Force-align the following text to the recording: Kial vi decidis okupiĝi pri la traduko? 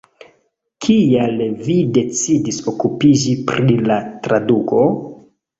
Kial 0.85 1.43
vi 1.67 1.75
decidis 1.99 2.59
okupiĝi 2.73 3.37
pri 3.53 3.79
la 3.93 4.03
traduko? 4.29 4.83